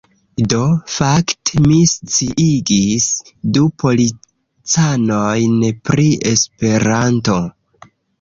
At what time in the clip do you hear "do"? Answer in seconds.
0.51-0.59